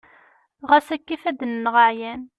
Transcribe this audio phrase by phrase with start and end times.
[0.69, 2.21] ɣas akka ifadden-nneɣ ɛyan